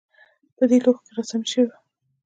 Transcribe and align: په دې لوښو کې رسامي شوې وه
په 0.57 0.63
دې 0.69 0.77
لوښو 0.83 1.01
کې 1.05 1.11
رسامي 1.17 1.47
شوې 1.51 1.63
وه 1.67 1.77